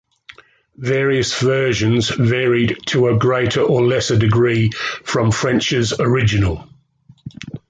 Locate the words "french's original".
5.29-6.67